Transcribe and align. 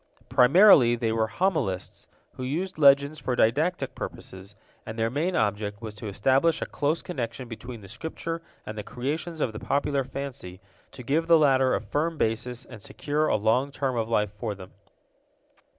Primarily 0.29 0.95
they 0.95 1.11
were 1.11 1.27
homilists, 1.27 2.07
who 2.33 2.41
used 2.41 2.79
legends 2.79 3.19
for 3.19 3.35
didactic 3.35 3.93
purposes, 3.93 4.55
and 4.83 4.97
their 4.97 5.11
main 5.11 5.35
object 5.35 5.79
was 5.79 5.93
to 5.93 6.07
establish 6.07 6.59
a 6.59 6.65
close 6.65 7.03
connection 7.03 7.47
between 7.47 7.81
the 7.81 7.87
Scripture 7.87 8.41
and 8.65 8.75
the 8.75 8.81
creations 8.83 9.41
of 9.41 9.53
the 9.53 9.59
popular 9.59 10.03
fancy, 10.03 10.59
to 10.91 11.03
give 11.03 11.27
the 11.27 11.37
latter 11.37 11.75
a 11.75 11.79
firm 11.81 12.17
basis 12.17 12.65
and 12.65 12.81
secure 12.81 13.27
a 13.27 13.35
long 13.35 13.69
term 13.69 13.95
of 13.95 14.09
life 14.09 14.31
for 14.39 14.55
them. 14.55 14.71